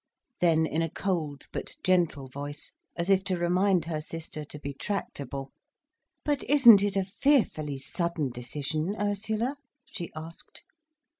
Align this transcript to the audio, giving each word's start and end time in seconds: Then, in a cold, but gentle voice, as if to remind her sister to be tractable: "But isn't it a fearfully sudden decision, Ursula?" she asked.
Then, 0.39 0.65
in 0.65 0.81
a 0.81 0.89
cold, 0.89 1.43
but 1.53 1.75
gentle 1.83 2.27
voice, 2.27 2.71
as 2.95 3.11
if 3.11 3.23
to 3.25 3.37
remind 3.37 3.85
her 3.85 4.01
sister 4.01 4.43
to 4.43 4.57
be 4.57 4.73
tractable: 4.73 5.51
"But 6.25 6.41
isn't 6.45 6.81
it 6.81 6.95
a 6.95 7.03
fearfully 7.05 7.77
sudden 7.77 8.31
decision, 8.31 8.95
Ursula?" 8.97 9.57
she 9.85 10.11
asked. 10.15 10.63